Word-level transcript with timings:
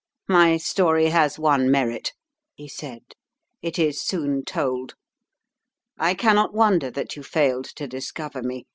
"My 0.27 0.57
story 0.57 1.09
has 1.11 1.37
one 1.37 1.69
merit," 1.69 2.13
he 2.55 2.67
said: 2.67 3.03
"it 3.61 3.77
is 3.77 4.01
soon 4.01 4.43
told. 4.43 4.95
I 5.95 6.15
cannot 6.15 6.55
wonder 6.55 6.89
that 6.89 7.15
you 7.15 7.21
failed 7.21 7.65
to 7.75 7.85
discover 7.87 8.41
me. 8.41 8.65